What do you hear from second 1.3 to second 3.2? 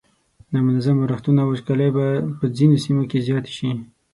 او وچکالۍ به په ځینو سیمو کې